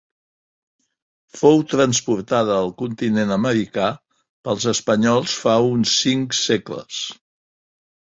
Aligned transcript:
Fou 1.41 1.59
transportada 1.73 2.55
al 2.61 2.71
continent 2.79 3.33
americà 3.35 3.89
pels 4.49 4.65
espanyols 4.73 5.35
fa 5.43 5.59
uns 5.75 5.93
cinc 6.07 6.35
segles. 6.39 7.03